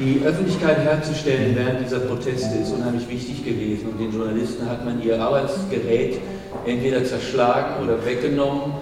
Die 0.00 0.22
Öffentlichkeit 0.24 0.78
herzustellen 0.78 1.54
während 1.54 1.84
dieser 1.84 1.98
Proteste 1.98 2.56
ist 2.56 2.72
unheimlich 2.72 3.06
wichtig 3.06 3.44
gewesen 3.44 3.88
und 3.92 4.00
den 4.00 4.10
Journalisten 4.10 4.66
hat 4.66 4.82
man 4.82 5.02
ihr 5.02 5.20
Arbeitsgerät 5.20 6.18
entweder 6.64 7.04
zerschlagen 7.04 7.84
oder 7.84 8.02
weggenommen. 8.06 8.72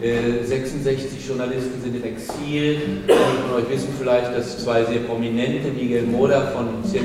66 0.00 0.86
äh, 1.18 1.28
Journalisten 1.28 1.82
sind 1.82 1.96
im 1.96 2.04
Exil. 2.04 2.78
Einige 3.08 3.42
von 3.48 3.58
euch 3.58 3.68
wissen 3.68 3.88
vielleicht, 3.98 4.32
dass 4.36 4.62
zwei 4.62 4.84
sehr 4.84 5.00
prominente, 5.00 5.72
Miguel 5.72 6.04
Moda 6.04 6.42
von 6.54 6.68
100% 6.88 7.02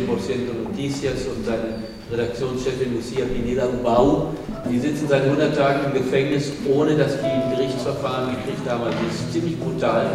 Noticias 0.69 1.25
und 1.35 1.43
seine 1.43 1.81
Redaktionschefin 2.11 2.93
Lucia 2.93 3.25
Pineda 3.25 3.65
Ubau, 3.69 4.35
die 4.69 4.77
sitzen 4.77 5.07
seit 5.09 5.23
100 5.23 5.57
Tagen 5.57 5.85
im 5.87 5.93
Gefängnis, 5.93 6.51
ohne 6.71 6.95
dass 6.95 7.19
die 7.19 7.25
ein 7.25 7.49
Gerichtsverfahren 7.57 8.35
gekriegt 8.35 8.69
haben. 8.69 8.83
Also 8.83 8.97
das 9.07 9.15
ist 9.15 9.33
ziemlich 9.33 9.59
brutal. 9.59 10.05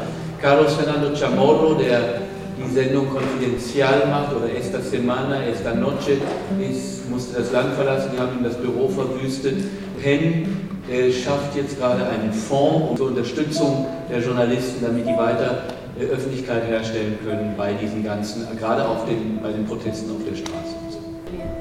Carlos 0.40 0.74
Fernando 0.74 1.12
Chamorro, 1.16 1.74
der 1.74 2.20
die 2.58 2.74
Sendung 2.74 3.08
Confidencial 3.08 4.06
macht, 4.10 4.34
oder 4.36 4.54
Esta 4.54 4.80
Semana, 4.80 5.44
Esta 5.44 5.74
Noche, 5.74 6.18
ist, 6.60 7.08
musste 7.10 7.40
das 7.40 7.52
Land 7.52 7.74
verlassen, 7.74 8.10
die 8.14 8.20
haben 8.20 8.38
ihm 8.38 8.44
das 8.44 8.56
Büro 8.56 8.88
verwüstet. 8.88 9.56
Penn 10.02 10.46
äh, 10.90 11.12
schafft 11.12 11.56
jetzt 11.56 11.78
gerade 11.78 12.06
einen 12.06 12.32
Fonds 12.32 12.98
zur 12.98 13.08
Unterstützung 13.08 13.86
der 14.10 14.20
Journalisten, 14.20 14.84
damit 14.84 15.06
die 15.06 15.16
weiter 15.16 15.64
äh, 15.98 16.04
Öffentlichkeit 16.06 16.66
herstellen 16.66 17.18
können 17.24 17.54
bei 17.56 17.72
diesen 17.74 18.04
ganzen, 18.04 18.46
gerade 18.58 18.86
auf 18.86 19.04
den, 19.06 19.40
bei 19.42 19.52
den 19.52 19.64
Protesten 19.66 20.10
auf 20.10 20.24
der 20.28 20.36
Straße. 20.36 20.74
So. 20.90 20.98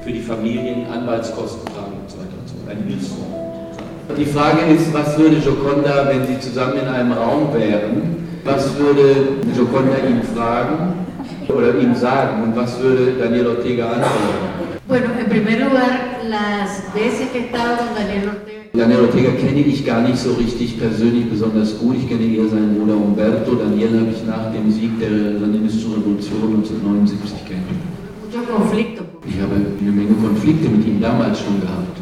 Für 0.02 0.12
die 0.12 0.20
Familien 0.20 0.86
Anwaltskosten 0.86 1.64
tragen 1.66 1.92
und 2.00 2.10
so 2.10 2.18
weiter 2.18 2.34
und 2.40 2.48
so 2.48 2.54
fort. 2.54 2.70
Ein 2.70 2.84
Hilfsfonds. 2.88 3.47
Die 4.16 4.24
Frage 4.24 4.62
ist, 4.74 4.92
was 4.92 5.18
würde 5.18 5.36
Joconda, 5.36 6.08
wenn 6.08 6.26
sie 6.26 6.40
zusammen 6.40 6.78
in 6.82 6.88
einem 6.88 7.12
Raum 7.12 7.52
wären, 7.54 8.16
was 8.44 8.76
würde 8.78 9.38
Joconda 9.56 9.98
ihm 10.08 10.22
fragen 10.34 10.94
oder 11.48 11.78
ihm 11.78 11.94
sagen 11.94 12.42
und 12.42 12.56
was 12.56 12.80
würde 12.80 13.12
Daniel 13.18 13.48
Ortega 13.48 13.86
antworten? 13.86 14.68
Bueno, 14.88 15.06
en 15.20 15.28
primer 15.28 15.58
lugar, 15.60 16.20
las 16.26 16.82
veces 16.94 17.28
que 17.30 17.40
he 17.40 17.44
estado 17.44 17.76
con 17.76 17.94
Daniel 17.94 18.28
Ortega 18.30 18.58
Daniel 18.72 19.00
Ortega 19.00 19.30
kenne 19.32 19.60
ich 19.60 19.84
gar 19.84 20.00
nicht 20.02 20.18
so 20.18 20.32
richtig 20.34 20.78
persönlich 20.78 21.28
besonders 21.28 21.78
gut. 21.78 21.96
Ich 21.96 22.08
kenne 22.08 22.24
eher 22.24 22.48
seinen 22.48 22.76
Bruder 22.78 22.96
Umberto. 22.96 23.54
Daniel 23.56 23.88
habe 24.00 24.10
ich 24.12 24.24
nach 24.24 24.52
dem 24.52 24.70
Sieg 24.70 24.98
der 25.00 25.38
sandinistischen 25.38 25.94
Revolution 25.94 26.54
1979 26.56 27.44
kennengelernt. 27.44 27.82
Ich 29.26 29.40
habe 29.40 29.54
eine 29.80 29.90
Menge 29.90 30.14
Konflikte 30.22 30.68
mit 30.68 30.86
ihm 30.86 31.00
damals 31.00 31.40
schon 31.40 31.60
gehabt. 31.60 31.98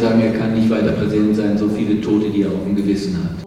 Sagen, 0.00 0.20
er 0.20 0.32
kann 0.32 0.54
nicht 0.54 0.70
weiter 0.70 0.92
präsent 0.92 1.36
sein, 1.36 1.58
so 1.58 1.68
viele 1.68 2.00
Tote, 2.00 2.30
die 2.30 2.42
er 2.42 2.48
auf 2.48 2.64
dem 2.64 2.76
Gewissen 2.76 3.18
hat. 3.22 3.38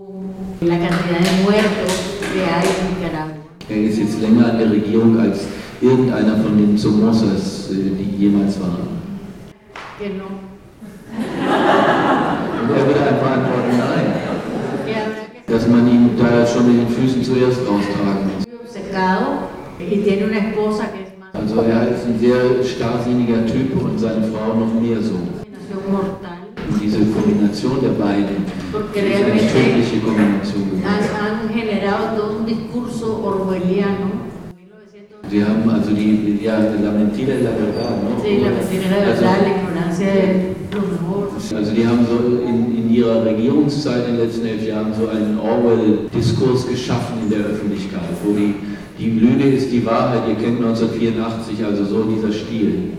Er 3.69 3.77
ist 3.83 3.97
jetzt 3.99 4.21
länger 4.21 4.51
an 4.51 4.59
der 4.59 4.71
Regierung 4.71 5.19
als 5.19 5.45
irgendeiner 5.81 6.37
von 6.37 6.57
den 6.57 6.77
Somosas, 6.77 7.71
äh, 7.71 7.75
die 7.97 8.25
jemals 8.25 8.59
waren. 8.59 8.87
Genau. 9.99 10.31
Und 12.61 12.77
er 12.77 12.87
würde 12.87 13.01
einfach 13.01 13.31
antworten, 13.31 13.77
nein. 13.77 14.05
Dass 15.47 15.67
man 15.67 15.87
ihn 15.87 16.09
da 16.17 16.45
schon 16.45 16.67
mit 16.67 16.87
den 16.87 16.95
Füßen 16.95 17.23
zuerst 17.23 17.59
raustragen 17.67 18.29
muss. 18.37 18.45
Also 21.33 21.61
er 21.61 21.87
ist 21.89 22.05
ein 22.05 22.19
sehr 22.19 22.63
starrsinniger 22.63 23.45
Typ 23.45 23.81
und 23.81 23.99
seine 23.99 24.27
Frau 24.27 24.53
noch 24.53 24.73
mehr 24.79 25.01
so. 25.01 25.15
Diese 26.81 26.97
Kombination 27.13 27.77
der 27.79 27.89
beiden 27.89 28.41
ist 28.41 29.05
eine 29.05 29.39
tödliche 29.53 29.99
Kombination 30.03 30.71
gewesen. 30.71 30.83
Sie 35.29 35.45
haben 35.45 35.69
also 35.69 35.91
die, 35.91 36.39
ja, 36.43 36.57
la 36.59 36.91
mentira 36.91 37.33
y 37.35 37.43
la 37.43 37.51
verdad, 37.51 38.01
¿no? 38.03 38.21
Sí, 38.21 38.39
la 38.41 38.49
mentira 38.49 38.83
y 38.83 38.89
la 38.89 39.05
verdad, 39.05 39.37
la 39.43 39.49
ignorancia 39.49 40.07
Also 41.55 41.71
die 41.73 41.85
haben 41.85 42.05
so 42.05 42.41
in, 42.43 42.75
in 42.75 42.93
ihrer 42.93 43.23
Regierungszeit 43.25 44.07
in 44.07 44.17
den 44.17 44.25
letzten 44.25 44.45
elf 44.45 44.67
Jahren 44.67 44.93
so 44.93 45.07
einen 45.07 45.37
Orwell-Diskurs 45.39 46.67
geschaffen 46.67 47.17
in 47.23 47.29
der 47.29 47.39
Öffentlichkeit, 47.39 48.09
wo 48.23 48.33
die, 48.33 48.55
die 48.97 49.11
Lüge 49.19 49.49
ist 49.49 49.71
die 49.71 49.85
Wahrheit, 49.85 50.23
ihr 50.27 50.35
kennt 50.35 50.57
1984, 50.57 51.63
also 51.63 51.85
so 51.85 52.03
dieser 52.03 52.31
Stil. 52.31 52.91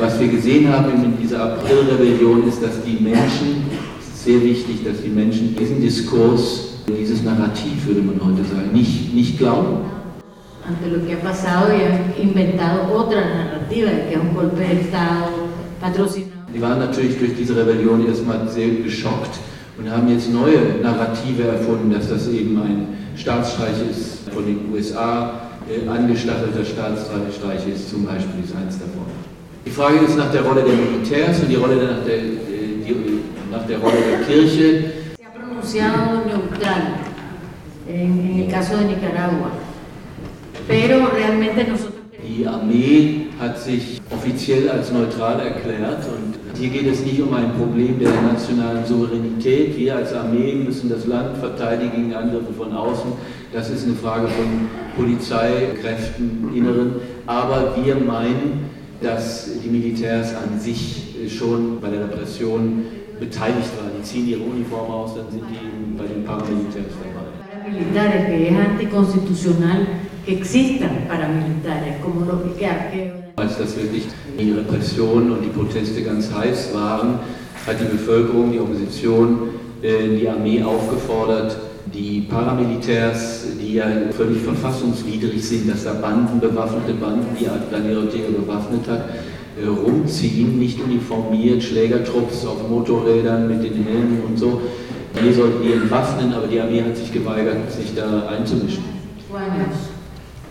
Was 0.00 0.18
wir 0.18 0.28
gesehen 0.28 0.72
haben 0.72 0.92
in 1.04 1.16
dieser 1.20 1.42
April-Rebellion 1.44 2.48
ist, 2.48 2.62
dass 2.62 2.82
die 2.84 3.02
Menschen, 3.02 3.64
es 4.00 4.08
ist 4.08 4.24
sehr 4.24 4.42
wichtig, 4.42 4.84
dass 4.84 5.02
die 5.02 5.08
Menschen 5.08 5.54
diesen 5.56 5.80
Diskurs 5.80 6.74
dieses 6.86 7.22
Narrativ, 7.22 7.86
würde 7.86 8.02
man 8.02 8.20
heute 8.22 8.44
sagen, 8.44 8.70
nicht, 8.72 9.14
nicht 9.14 9.38
glauben. 9.38 9.78
Ante 10.66 10.88
lo 10.88 11.04
que 11.04 11.12
ha 11.14 11.20
pasado 11.20 11.68
han 11.68 12.14
inventado 12.20 12.90
otra 12.94 13.20
narrativa, 13.20 13.90
que 14.08 14.14
es 14.14 14.20
un 14.20 14.34
golpe 14.34 14.60
de 14.60 14.80
Estado 14.80 15.28
patrocinado. 15.80 16.32
Die 16.54 16.60
waren 16.60 16.78
natürlich 16.78 17.18
durch 17.18 17.36
diese 17.36 17.56
Rebellion 17.56 18.06
erstmal 18.06 18.48
sehr 18.48 18.68
geschockt 18.68 19.38
und 19.78 19.90
haben 19.90 20.08
jetzt 20.08 20.32
neue 20.32 20.80
Narrative 20.82 21.42
erfunden, 21.42 21.92
dass 21.92 22.08
das 22.08 22.28
eben 22.28 22.56
ein 22.62 22.86
Staatsstreich 23.16 23.76
ist, 23.90 24.30
von 24.32 24.46
den 24.46 24.72
USA 24.72 25.40
äh, 25.68 25.86
angestachelter 25.88 26.64
Staatsstreich 26.64 27.66
ist, 27.68 27.90
zum 27.90 28.04
Beispiel 28.06 28.44
ist 28.44 28.54
eins 28.56 28.78
davon. 28.78 29.06
Die 29.66 29.70
Frage 29.70 29.98
ist 29.98 30.16
nach 30.16 30.30
der 30.30 30.42
Rolle 30.42 30.62
der 30.62 30.74
Militärs 30.74 31.40
und 31.40 31.48
die 31.48 31.56
Rolle 31.56 31.76
nach 31.76 32.04
der, 32.06 32.18
die, 32.18 33.20
nach 33.50 33.66
der 33.66 33.78
Rolle 33.78 33.96
der 34.10 34.26
Kirche 34.26 34.94
pronunciado 35.64 36.24
neutral 36.26 36.82
en, 37.88 38.20
en 38.20 38.40
el 38.40 38.48
caso 38.50 38.76
de 38.76 38.86
Nicaragua. 38.86 39.50
Pero 40.68 41.08
realmente 41.08 41.64
nosotros. 41.64 41.94
Die 42.26 42.46
Armee 42.46 43.28
hat 43.38 43.58
sich 43.58 44.00
offiziell 44.10 44.70
als 44.70 44.90
neutral 44.90 45.40
erklärt 45.40 46.04
und 46.06 46.58
hier 46.58 46.70
geht 46.70 46.86
es 46.86 47.04
nicht 47.04 47.20
um 47.20 47.34
ein 47.34 47.52
Problem 47.52 47.98
der 47.98 48.10
nationalen 48.22 48.84
Souveränität. 48.86 49.76
Wir 49.76 49.96
als 49.96 50.12
Armee 50.14 50.54
müssen 50.54 50.88
das 50.88 51.06
Land 51.06 51.36
verteidigen 51.36 51.92
gegen 51.92 52.14
Angriffe 52.14 52.52
von 52.56 52.72
außen. 52.72 53.12
Das 53.52 53.68
ist 53.68 53.84
eine 53.84 53.94
Frage 53.94 54.28
von 54.28 54.68
Polizeikräften, 54.96 56.50
Inneren. 56.54 56.94
Aber 57.26 57.76
wir 57.84 57.96
meinen, 57.96 58.70
dass 59.04 59.50
die 59.62 59.68
Militärs 59.68 60.34
an 60.34 60.58
sich 60.58 61.14
schon 61.28 61.80
bei 61.80 61.90
der 61.90 62.00
Repression 62.00 62.84
beteiligt 63.20 63.70
waren. 63.78 63.92
Die 63.98 64.02
ziehen 64.02 64.28
ihre 64.28 64.42
Uniform 64.42 64.90
aus, 64.90 65.14
dann 65.14 65.30
sind 65.30 65.42
die 65.50 65.96
bei 65.96 66.06
den 66.06 66.24
Paramilitärs 66.24 66.86
dabei. 66.98 67.24
Paramilitares, 67.50 68.26
que 68.26 68.48
es 68.48 68.56
anticonstitucional 68.56 69.86
que 70.24 70.32
existan 70.32 71.06
paramilitares, 71.08 72.00
como 72.02 72.24
lo 72.24 72.42
que 72.56 72.66
Als 73.36 73.58
das 73.58 73.76
wirklich 73.76 74.04
die 74.38 74.52
Repression 74.52 75.32
und 75.32 75.42
die 75.42 75.48
Proteste 75.48 76.02
ganz 76.02 76.32
heiß 76.32 76.72
waren, 76.72 77.18
hat 77.66 77.80
die 77.80 77.84
Bevölkerung, 77.84 78.52
die 78.52 78.60
Opposition, 78.60 79.48
äh, 79.82 80.16
die 80.16 80.28
Armee 80.28 80.62
aufgefordert, 80.62 81.56
die 81.94 82.22
Paramilitärs, 82.22 83.46
die 83.60 83.74
ja 83.74 83.86
völlig 84.10 84.42
verfassungswidrig 84.42 85.42
sind, 85.42 85.70
dass 85.70 85.84
da 85.84 85.92
Banden, 85.92 86.40
bewaffnete 86.40 86.94
Banden, 86.94 87.36
die 87.38 87.46
Ortega 87.48 88.28
bewaffnet 88.36 88.88
hat, 88.88 89.04
äh, 89.62 89.66
rumziehen, 89.66 90.58
nicht 90.58 90.80
uniformiert, 90.80 91.62
Schlägertrupps 91.62 92.44
auf 92.44 92.68
Motorrädern 92.68 93.46
mit 93.46 93.62
den 93.62 93.84
Helmen 93.84 94.22
und 94.28 94.36
so. 94.36 94.60
Wir 95.22 95.32
sollten 95.32 95.62
die 95.62 95.72
entwaffnen, 95.72 96.32
aber 96.34 96.48
die 96.48 96.60
Armee 96.60 96.82
hat 96.82 96.96
sich 96.96 97.12
geweigert, 97.12 97.70
sich 97.70 97.94
da 97.94 98.26
einzumischen. 98.26 98.82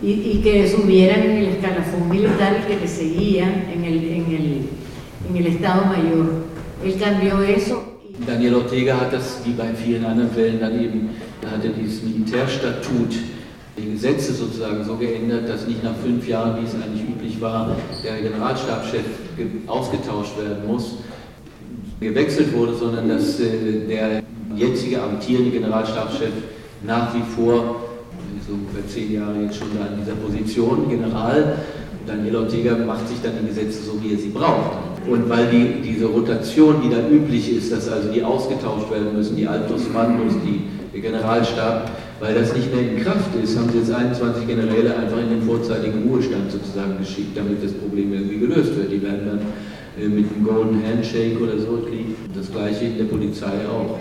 Y, 0.02 0.12
y 0.12 0.42
que 0.42 0.68
subieran 0.68 1.22
en 1.22 1.38
el 1.38 1.48
escalafón 1.48 2.10
militar 2.10 2.68
que 2.68 2.78
le 2.78 2.88
seguían 2.88 3.64
en 3.74 3.86
el, 3.86 4.04
en 4.04 4.26
el, 4.26 4.62
en 5.30 5.38
el 5.38 5.48
Estado 5.48 5.86
Mayor. 5.86 6.44
Él 6.84 6.96
cambió 7.00 7.42
eso. 7.42 7.93
Daniel 8.20 8.56
Ortega 8.56 9.00
hat 9.00 9.12
das, 9.12 9.40
wie 9.44 9.54
bei 9.54 9.74
vielen 9.74 10.06
anderen 10.06 10.30
Fällen, 10.32 10.60
dann 10.60 10.80
eben, 10.80 11.10
hat 11.46 11.66
er 11.66 11.72
dieses 11.72 12.04
Militärstatut 12.04 13.16
die 13.76 13.92
Gesetze 13.92 14.34
sozusagen 14.34 14.84
so 14.84 14.96
geändert, 14.98 15.50
dass 15.50 15.68
nicht 15.68 15.84
nach 15.84 15.96
fünf 15.96 16.28
Jahren, 16.28 16.62
wie 16.62 16.66
es 16.66 16.76
eigentlich 16.76 17.10
üblich 17.10 17.42
war, 17.42 17.76
der 18.04 18.22
Generalstabschef 18.22 19.04
ausgetauscht 19.66 20.38
werden 20.38 20.68
muss, 20.68 20.98
gewechselt 22.00 22.54
wurde, 22.54 22.76
sondern 22.76 23.10
dass 23.10 23.40
äh, 23.40 23.88
der 23.90 24.22
jetzige 24.56 25.02
amtierende 25.02 25.50
Generalstabschef 25.50 26.34
nach 26.84 27.16
wie 27.16 27.24
vor, 27.36 27.78
so 28.48 28.54
ungefähr 28.54 28.88
zehn 28.88 29.14
Jahre 29.14 29.42
jetzt 29.42 29.58
schon 29.58 29.70
da 29.76 29.88
in 29.92 30.00
dieser 30.00 30.16
Position, 30.18 30.88
General, 30.88 31.58
Daniel 32.06 32.36
Ortega 32.36 32.76
macht 32.78 33.08
sich 33.08 33.18
dann 33.24 33.34
die 33.42 33.48
Gesetze 33.48 33.82
so, 33.82 34.02
wie 34.04 34.14
er 34.14 34.20
sie 34.20 34.30
braucht. 34.30 34.83
Und 35.10 35.30
weil 35.30 35.48
die, 35.48 35.82
diese 35.82 36.06
Rotation, 36.06 36.82
die 36.82 36.90
dann 36.90 37.12
üblich 37.12 37.56
ist, 37.56 37.72
dass 37.72 37.90
also 37.90 38.10
die 38.10 38.24
ausgetauscht 38.24 38.90
werden 38.90 39.16
müssen, 39.16 39.36
die 39.36 39.48
Altos 39.48 39.90
Mandos, 39.94 40.34
die, 40.46 40.62
der 40.94 41.02
Generalstab, 41.02 41.92
weil 42.20 42.36
das 42.36 42.56
nicht 42.56 42.74
mehr 42.74 42.90
in 42.90 43.04
Kraft 43.04 43.36
ist, 43.44 43.58
haben 43.58 43.70
sie 43.70 43.80
jetzt 43.80 43.92
21 43.92 44.48
Generäle 44.48 44.96
einfach 44.96 45.18
in 45.18 45.30
den 45.30 45.42
vorzeitigen 45.42 46.08
Ruhestand 46.08 46.52
sozusagen 46.52 46.98
geschickt, 46.98 47.36
damit 47.36 47.62
das 47.64 47.74
Problem 47.74 48.14
irgendwie 48.14 48.40
gelöst 48.40 48.78
wird. 48.78 48.92
Die 48.92 49.02
werden 49.02 49.26
dann 49.26 49.40
äh, 50.02 50.08
mit 50.08 50.32
einem 50.32 50.46
Golden 50.46 50.82
Handshake 50.86 51.38
oder 51.38 51.60
so 51.60 51.86
kriegen. 51.86 52.16
Das 52.34 52.50
gleiche 52.50 52.86
in 52.86 52.98
der 52.98 53.06
Polizei 53.06 53.68
auch. 53.68 54.00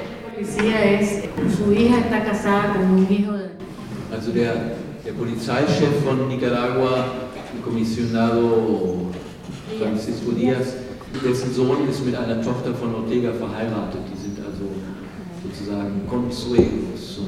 Also 4.13 4.31
der, 4.31 4.55
der 5.05 5.13
Polizeichef 5.13 6.05
von 6.05 6.29
Nicaragua, 6.29 7.07
Kommissionado 7.65 9.09
Francisco 9.79 10.33
Diaz, 10.33 10.75
dessen 11.21 11.53
Sohn 11.53 11.89
ist 11.89 12.05
mit 12.05 12.17
einer 12.17 12.41
Tochter 12.43 12.75
von 12.75 12.95
Ortega 12.95 13.33
verheiratet. 13.33 14.01
Die 14.13 14.21
sind 14.21 14.39
also 14.45 14.65
sozusagen 15.43 16.07
consuegos. 16.09 17.21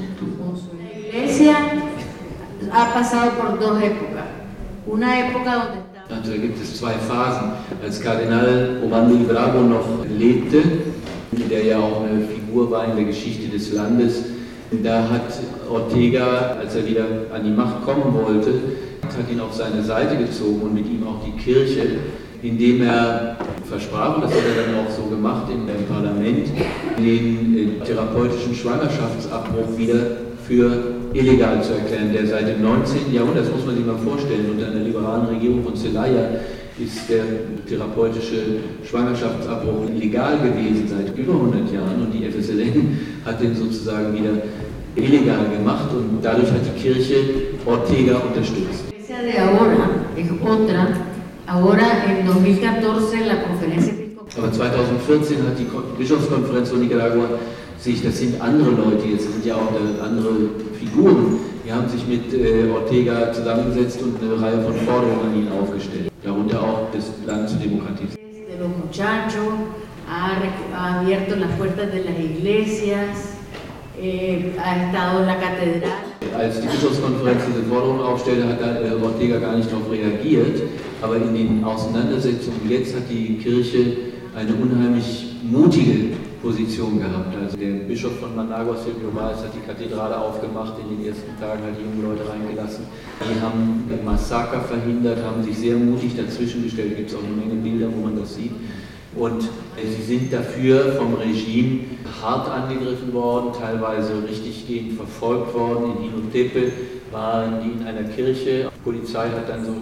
Also 6.11 6.31
da 6.31 6.37
gibt 6.37 6.63
es 6.63 6.79
zwei 6.79 6.93
Phasen. 6.93 7.53
Als 7.83 8.01
Kardinal 8.01 8.83
Obando 8.85 9.15
y 9.15 9.25
Bravo 9.25 9.61
noch 9.61 10.07
lebte, 10.09 10.63
der 11.33 11.65
ja 11.65 11.79
auch 11.79 12.05
eine 12.05 12.27
Figur 12.27 12.71
war 12.71 12.85
in 12.87 12.97
der 12.97 13.05
Geschichte 13.07 13.49
des 13.49 13.73
Landes, 13.73 14.25
da 14.83 15.09
hat 15.09 15.39
Ortega, 15.71 16.57
als 16.61 16.75
er 16.75 16.87
wieder 16.87 17.05
an 17.33 17.45
die 17.45 17.51
Macht 17.51 17.85
kommen 17.85 18.15
wollte, 18.15 18.55
hat 19.17 19.31
ihn 19.31 19.41
auf 19.41 19.55
seine 19.55 19.83
Seite 19.83 20.17
gezogen 20.17 20.61
und 20.63 20.75
mit 20.75 20.87
ihm 20.87 21.07
auch 21.07 21.25
die 21.25 21.33
Kirche, 21.43 21.83
indem 22.43 22.83
er 22.83 23.37
versprach, 23.69 24.17
und 24.17 24.25
das 24.25 24.33
hat 24.33 24.41
er 24.41 24.67
dann 24.67 24.85
auch 24.85 24.91
so 24.91 25.05
gemacht 25.09 25.51
im 25.51 25.67
Parlament, 25.87 26.49
den 26.99 27.81
äh, 27.81 27.85
therapeutischen 27.85 28.55
Schwangerschaftsabbruch 28.55 29.77
wieder 29.77 30.01
für 30.47 30.95
illegal 31.15 31.63
zu 31.63 31.73
erklären, 31.73 32.13
der 32.13 32.27
seit 32.27 32.49
dem 32.49 32.63
19. 32.63 33.13
Jahrhundert, 33.13 33.47
das 33.47 33.53
muss 33.53 33.65
man 33.65 33.77
sich 33.77 33.87
mal 33.87 33.97
vorstellen, 33.97 34.51
unter 34.51 34.67
einer 34.67 34.81
liberalen 34.81 35.27
Regierung 35.27 35.65
von 35.65 35.75
Zelaya 35.75 36.29
ist 36.79 37.09
der 37.09 37.23
therapeutische 37.69 38.59
Schwangerschaftsabbruch 38.85 39.89
legal 39.97 40.39
gewesen 40.39 40.89
seit 40.89 41.17
über 41.17 41.35
100 41.35 41.73
Jahren 41.73 42.03
und 42.03 42.13
die 42.13 42.29
FSLN 42.29 42.99
hat 43.25 43.41
den 43.41 43.55
sozusagen 43.55 44.13
wieder 44.13 44.43
illegal 44.97 45.47
gemacht 45.57 45.91
und 45.93 46.19
dadurch 46.21 46.51
hat 46.51 46.61
die 46.67 46.83
Kirche 46.83 47.15
Ortega 47.65 48.17
unterstützt. 48.17 48.94
De 49.25 49.39
ahora 49.39 49.89
es 50.17 50.31
otra. 50.43 50.89
Ahora, 51.47 51.87
en 52.09 52.27
2014, 52.27 53.27
la 53.27 53.43
conferencia 53.43 53.93
Aber 54.37 54.51
2014 54.53 55.39
hat 55.47 55.59
die 55.59 55.65
Ko- 55.65 55.83
Bischofskonferenz 55.97 56.71
von 56.71 56.81
Nicaragua 56.81 57.27
sich, 57.79 58.03
das 58.03 58.19
sind 58.19 58.41
andere 58.41 58.71
Leute, 58.71 59.07
jetzt 59.07 59.31
sind 59.33 59.45
ja 59.47 59.55
auch 59.55 59.73
andere 60.03 60.31
Figuren, 60.79 61.39
die 61.65 61.73
haben 61.73 61.89
sich 61.89 62.07
mit 62.07 62.33
äh, 62.35 62.69
Ortega 62.71 63.33
zusammengesetzt 63.33 64.01
und 64.03 64.17
eine 64.23 64.41
Reihe 64.43 64.61
von 64.63 64.75
Forderungen 64.75 65.21
an 65.27 65.37
ihn 65.37 65.49
aufgestellt, 65.53 66.11
darunter 66.23 66.61
auch 66.63 66.89
das 66.93 67.13
Land 67.27 67.49
zu 67.49 67.57
demokratisieren. 67.57 68.19
ha, 70.07 70.99
abierto 70.99 71.37
las 71.37 71.51
puertas 71.57 71.91
de 71.93 72.05
las 72.05 72.19
iglesias, 72.19 73.37
eh, 74.01 74.53
ha 74.59 74.87
estado 74.87 75.25
la 75.25 75.39
catedral. 75.39 76.14
Als 76.39 76.61
die 76.61 76.67
Bischofskonferenz 76.67 77.43
diese 77.47 77.63
Forderung 77.65 78.01
aufstellte, 78.01 78.49
hat 78.49 78.61
da, 78.61 78.81
äh, 78.81 79.03
Ortega 79.03 79.39
gar 79.39 79.57
nicht 79.57 79.71
darauf 79.71 79.91
reagiert, 79.91 80.63
aber 81.01 81.17
in 81.17 81.35
den 81.35 81.65
Auseinandersetzungen 81.65 82.61
jetzt 82.69 82.95
hat 82.95 83.05
die 83.09 83.39
Kirche 83.39 83.97
eine 84.35 84.53
unheimlich 84.55 85.37
mutige 85.43 86.17
Position 86.43 86.99
gehabt. 86.99 87.35
Also 87.41 87.57
der 87.57 87.87
Bischof 87.87 88.19
von 88.19 88.35
Managua, 88.35 88.77
Silvio 88.77 89.15
Valls, 89.15 89.39
hat 89.39 89.53
die 89.55 89.65
Kathedrale 89.65 90.19
aufgemacht, 90.19 90.75
in 90.79 90.97
den 90.97 91.07
ersten 91.07 91.39
Tagen 91.41 91.63
hat 91.63 91.79
die 91.79 91.85
jungen 91.85 92.03
Leute 92.03 92.29
reingelassen. 92.29 92.85
Die 93.21 93.41
haben 93.41 93.85
Massaker 94.05 94.61
verhindert, 94.61 95.25
haben 95.25 95.43
sich 95.43 95.57
sehr 95.57 95.77
mutig 95.77 96.17
dazwischen 96.17 96.65
gestellt. 96.65 96.97
Gibt 96.97 97.11
es 97.11 97.17
auch 97.17 97.23
eine 97.25 97.37
Menge 97.37 97.63
Bilder, 97.63 97.89
wo 97.95 98.05
man 98.05 98.19
das 98.19 98.35
sieht. 98.35 98.53
Und 99.17 99.43
äh, 99.43 99.87
sie 99.87 100.03
sind 100.03 100.33
dafür 100.33 100.95
vom 100.95 101.15
Regime 101.15 101.81
hart 102.21 102.49
angegriffen 102.51 103.13
worden, 103.13 103.53
teilweise 103.59 104.13
richtiggehend 104.29 104.97
verfolgt 104.97 105.55
worden. 105.55 105.93
In 105.99 106.11
Inotepe 106.11 106.73
waren 107.13 107.63
die 107.63 107.81
in 107.81 107.87
einer 107.87 108.09
Kirche. 108.09 108.71
Die 108.75 108.85
Polizei 108.85 109.29
hat 109.29 109.49
dann 109.49 109.65
so 109.65 109.73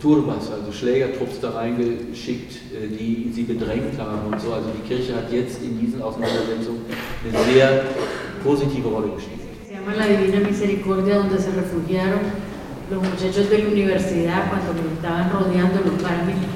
Turbas, 0.00 0.50
also 0.52 0.70
Schlägertrupps 0.70 1.40
da 1.40 1.50
reingeschickt, 1.50 2.52
äh, 2.72 2.86
die 2.86 3.30
sie 3.32 3.42
bedrängt 3.42 3.98
haben 3.98 4.32
und 4.32 4.40
so. 4.40 4.52
Also 4.52 4.68
die 4.70 4.86
Kirche 4.88 5.16
hat 5.16 5.32
jetzt 5.32 5.62
in 5.62 5.78
diesen 5.78 6.00
Auseinandersetzungen 6.00 6.82
eine 7.24 7.52
sehr 7.52 7.84
positive 8.44 8.88
Rolle 8.88 9.08
gespielt. 9.14 9.38
Se 9.66 9.74
llama 9.74 9.94
la 9.96 10.06
Divina 10.06 10.40
Misericordia, 10.48 11.18
donde 11.18 11.38
se 11.38 11.50
refugiaron 11.50 12.20
los 12.90 13.02
muchachos 13.02 13.50
de 13.50 13.58
la 13.58 13.68
universidad 13.68 14.48
cuando 14.48 14.72
estaban 14.94 15.30
rodeando 15.30 15.80
los 15.84 16.00
paramilitares. 16.00 16.47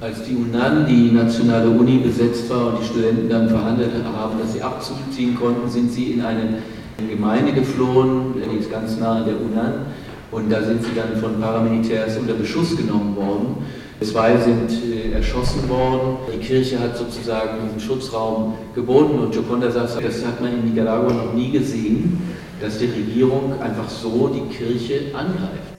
Als 0.00 0.22
die 0.22 0.36
UNAN, 0.36 0.86
die 0.86 1.10
nationale 1.10 1.68
Uni, 1.70 1.98
besetzt 1.98 2.48
war 2.48 2.68
und 2.68 2.80
die 2.80 2.86
Studenten 2.86 3.28
dann 3.28 3.48
verhandelt 3.48 3.90
haben, 4.04 4.38
dass 4.38 4.52
sie 4.52 4.62
Abzug 4.62 4.96
ziehen 5.10 5.34
konnten, 5.34 5.68
sind 5.68 5.90
sie 5.90 6.12
in 6.12 6.20
eine 6.20 6.62
Gemeinde 7.10 7.52
geflohen, 7.52 8.34
die 8.36 8.58
ist 8.58 8.70
ganz 8.70 8.96
nah 8.96 9.16
an 9.16 9.24
der 9.24 9.34
UNAN. 9.34 9.86
Und 10.30 10.52
da 10.52 10.62
sind 10.62 10.84
sie 10.84 10.92
dann 10.94 11.20
von 11.20 11.40
Paramilitärs 11.40 12.16
unter 12.16 12.34
Beschuss 12.34 12.76
genommen 12.76 13.16
worden. 13.16 13.56
Zwei 14.00 14.36
sind 14.36 14.70
äh, 14.70 15.10
erschossen 15.14 15.68
worden. 15.68 16.18
Die 16.32 16.46
Kirche 16.46 16.78
hat 16.78 16.96
sozusagen 16.96 17.58
diesen 17.64 17.80
Schutzraum 17.80 18.54
geboten 18.76 19.18
und 19.18 19.34
Joconda 19.34 19.68
sagt, 19.68 19.96
das 20.04 20.24
hat 20.24 20.40
man 20.40 20.52
in 20.52 20.72
Nicaragua 20.72 21.12
noch 21.12 21.34
nie 21.34 21.50
gesehen, 21.50 22.20
dass 22.60 22.78
die 22.78 22.86
Regierung 22.86 23.60
einfach 23.60 23.88
so 23.88 24.28
die 24.28 24.54
Kirche 24.54 25.12
angreift. 25.12 25.76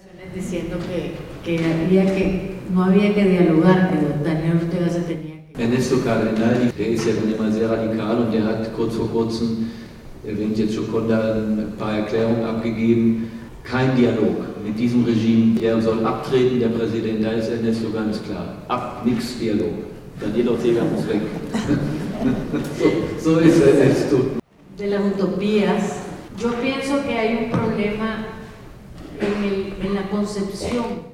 No 2.73 2.83
había 2.83 3.13
que 3.13 3.25
dialogar, 3.25 3.89
que 3.91 4.23
Daniel 4.29 4.57
Ortega 4.63 4.89
se 4.89 5.01
tenía 5.01 5.35
que... 5.53 5.63
Ernesto 5.63 5.97
Cardenal, 6.03 6.71
der 6.77 6.87
ist 6.87 7.05
ja 7.05 7.13
dann 7.13 7.33
immer 7.33 7.51
sehr 7.51 7.69
radikal 7.69 8.17
und 8.19 8.31
der 8.33 8.45
hat 8.45 8.73
kurz 8.75 8.95
vor 8.95 9.09
kurzem, 9.09 9.67
erwähnt 10.25 10.57
jetzt 10.57 10.75
Joconda, 10.75 11.35
ein 11.35 11.73
paar 11.77 11.97
Erklärungen 11.97 12.45
abgegeben. 12.45 13.31
Kein 13.63 13.95
Dialog 13.95 14.37
mit 14.65 14.79
diesem 14.79 15.03
Regime. 15.03 15.59
Der 15.59 15.81
soll 15.81 16.03
abtreten, 16.05 16.59
der 16.59 16.69
Präsident, 16.69 17.23
da 17.23 17.31
ist 17.31 17.49
Ernesto 17.49 17.91
ganz 17.91 18.21
klar. 18.23 18.55
Ab, 18.67 19.01
nix 19.05 19.37
Dialog. 19.39 19.73
Daniel 20.19 20.49
Ortega 20.49 20.81
muss 20.83 21.07
weg. 21.07 21.21
so, 23.21 23.31
so 23.33 23.39
ist 23.39 23.61
Ernesto. 23.61 24.17
de 24.77 24.87
las 24.87 25.01
utopías, 25.13 25.97
yo 26.37 26.49
pienso 26.61 27.03
que 27.05 27.13
hay 27.17 27.35
un 27.45 27.51
problema 27.51 28.25
en, 29.19 29.43
el- 29.43 29.73
en 29.85 29.93
la 29.95 30.09
concepción 30.09 31.08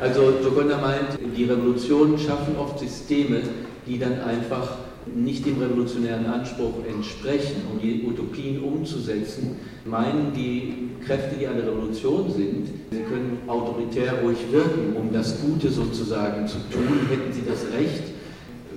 Also 0.00 0.32
Joconda 0.42 0.78
meint, 0.78 1.18
die 1.36 1.44
Revolutionen 1.44 2.18
schaffen 2.18 2.56
oft 2.58 2.78
Systeme, 2.78 3.42
die 3.86 3.98
dann 3.98 4.20
einfach 4.20 4.78
nicht 5.14 5.44
dem 5.44 5.60
revolutionären 5.60 6.24
Anspruch 6.26 6.84
entsprechen, 6.88 7.62
um 7.70 7.80
die 7.80 8.06
Utopien 8.06 8.62
umzusetzen, 8.62 9.56
meinen 9.84 10.32
die 10.34 10.90
Kräfte, 11.04 11.36
die 11.36 11.46
eine 11.46 11.66
Revolution 11.66 12.30
sind, 12.30 12.68
sie 12.90 13.00
können 13.00 13.38
autoritär 13.46 14.22
ruhig 14.22 14.38
wirken, 14.50 14.96
um 14.96 15.12
das 15.12 15.40
Gute 15.42 15.68
sozusagen 15.70 16.46
zu 16.46 16.58
tun, 16.70 17.06
hätten 17.10 17.32
sie 17.32 17.42
das 17.46 17.64
Recht, 17.72 18.04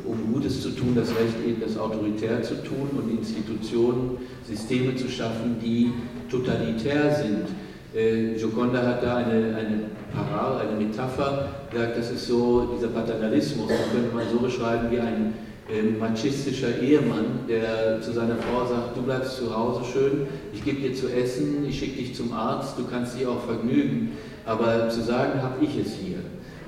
um 0.05 0.33
Gutes 0.33 0.61
zu 0.61 0.71
tun, 0.71 0.93
das 0.95 1.09
Recht 1.09 1.35
eben 1.47 1.61
das 1.61 1.77
autoritär 1.77 2.41
zu 2.41 2.55
tun 2.63 2.89
und 2.97 3.17
Institutionen, 3.17 4.17
Systeme 4.45 4.95
zu 4.95 5.07
schaffen, 5.07 5.57
die 5.63 5.91
totalitär 6.29 7.15
sind. 7.15 7.47
Äh, 7.95 8.33
Gioconda 8.35 8.81
hat 8.81 9.03
da 9.03 9.17
eine, 9.17 9.55
eine 9.55 9.83
Parallel, 10.11 10.67
eine 10.67 10.83
Metapher 10.83 11.49
gesagt, 11.71 11.97
das 11.97 12.09
ist 12.09 12.27
so 12.27 12.75
dieser 12.75 12.87
Paternalismus, 12.87 13.67
das 13.69 13.91
könnte 13.91 14.15
man 14.15 14.25
so 14.31 14.39
beschreiben 14.39 14.89
wie 14.89 14.99
ein 14.99 15.33
äh, 15.69 15.83
machistischer 15.99 16.79
Ehemann, 16.81 17.45
der 17.47 18.01
zu 18.01 18.11
seiner 18.11 18.35
Frau 18.37 18.65
sagt, 18.65 18.97
du 18.97 19.03
bleibst 19.03 19.37
zu 19.37 19.55
Hause 19.55 19.81
schön, 19.85 20.27
ich 20.53 20.65
gebe 20.65 20.81
dir 20.81 20.95
zu 20.95 21.07
essen, 21.07 21.65
ich 21.69 21.77
schicke 21.77 21.97
dich 21.97 22.15
zum 22.15 22.33
Arzt, 22.33 22.79
du 22.79 22.85
kannst 22.85 23.19
dich 23.19 23.27
auch 23.27 23.41
vergnügen, 23.41 24.13
aber 24.43 24.89
zu 24.89 25.01
sagen, 25.01 25.43
habe 25.43 25.63
ich 25.63 25.77
es 25.77 25.93
hier. 25.93 26.17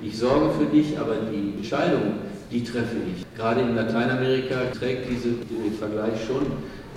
Ich 0.04 0.20
sorge 0.20 0.52
für 0.60 0.66
dich, 0.66 1.00
aber 1.00 1.16
die 1.32 1.58
Entscheidung, 1.58 2.20
die 2.52 2.64
treffe 2.64 2.98
ich. 3.16 3.26
Gerade 3.36 3.62
in 3.62 3.76
Lateinamerika 3.76 4.56
trägt 4.78 5.10
dieser 5.10 5.36
Vergleich 5.80 6.24
schon, 6.28 6.46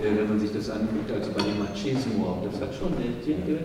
wenn 0.01 0.29
man 0.29 0.39
sich 0.39 0.53
das 0.53 0.71
anguckt, 0.71 1.11
also 1.11 1.31
bei 1.33 1.43
dem 1.43 1.59
Machismo 1.59 2.27
auch, 2.27 2.45
das 2.51 2.61
hat 2.61 2.75
schon 2.75 2.93
eine 2.95 3.17
Latina. 3.19 3.59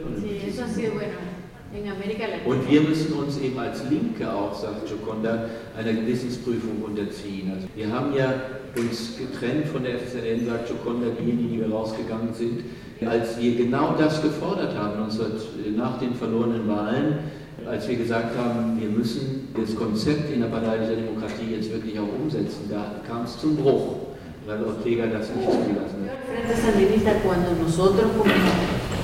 und 2.45 2.69
wir 2.69 2.81
müssen 2.81 3.13
uns 3.13 3.39
eben 3.39 3.57
als 3.57 3.81
Linke 3.89 4.31
auch, 4.31 4.53
sagt 4.53 4.87
Gioconda, 4.87 5.49
einer 5.77 5.93
Gewissensprüfung 5.93 6.83
unterziehen. 6.83 7.51
Also 7.53 7.67
wir 7.75 7.91
haben 7.91 8.13
ja 8.15 8.33
uns 8.75 9.17
getrennt 9.17 9.67
von 9.67 9.83
der 9.83 9.99
FSLN, 9.99 10.45
sagt 10.45 10.67
Gioconda, 10.67 11.07
diejenigen, 11.19 11.51
die 11.51 11.59
wir 11.61 11.71
rausgegangen 11.71 12.33
sind, 12.33 12.63
als 13.05 13.39
wir 13.39 13.55
genau 13.55 13.95
das 13.97 14.21
gefordert 14.21 14.77
haben, 14.77 14.99
19, 14.99 15.75
nach 15.75 15.99
den 15.99 16.13
verlorenen 16.13 16.67
Wahlen, 16.67 17.19
als 17.65 17.87
wir 17.87 17.95
gesagt 17.95 18.37
haben, 18.37 18.79
wir 18.79 18.89
müssen 18.89 19.49
das 19.59 19.75
Konzept 19.75 20.33
innerparteilicher 20.33 20.95
Demokratie 20.95 21.55
jetzt 21.55 21.71
wirklich 21.71 21.97
auch 21.99 22.07
umsetzen. 22.21 22.69
Da 22.69 23.01
kam 23.07 23.23
es 23.23 23.39
zum 23.39 23.55
Bruch, 23.55 24.12
nicht 24.47 24.83
zugelassen 24.83 25.35
hat. 25.45 25.53
El 25.53 26.47
Frente 26.47 26.61
Sandinista, 26.61 27.13
cuando 27.23 27.51
nosotros 27.63 28.11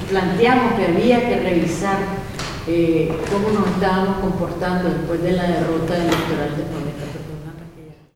planteamos 0.10 0.74
que 0.74 0.86
había 0.86 1.29
que 1.29 1.39
revisar 1.39 1.98
eh, 2.67 3.12
cómo 3.31 3.50
nos 3.60 3.69
estábamos 3.69 4.17
comportando 4.19 4.89
después 4.89 5.22
de 5.24 5.31
la 5.31 5.43
derrota 5.43 5.96
electoral 5.96 6.58
de 6.58 6.63
Carlos 6.63 7.08